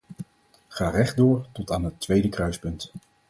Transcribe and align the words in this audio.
Ga 0.69 0.89
rechtdoor 0.89 1.45
tot 1.51 1.71
aan 1.71 1.83
het 1.83 1.99
tweede 1.99 2.29
kruispunt. 2.29 2.91